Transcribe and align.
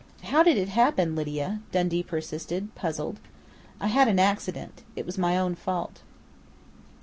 "How 0.23 0.41
did 0.41 0.57
it 0.57 0.69
happen, 0.69 1.15
Lydia?" 1.15 1.61
Dundee 1.71 2.01
persisted, 2.01 2.73
puzzled. 2.73 3.19
"I 3.79 3.85
had 3.85 4.07
an 4.07 4.17
accident. 4.17 4.81
It 4.95 5.05
was 5.05 5.19
my 5.19 5.37
own 5.37 5.53
fault." 5.53 6.01